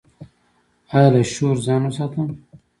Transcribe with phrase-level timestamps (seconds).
[0.95, 2.27] ایا له شور ځان وساتم؟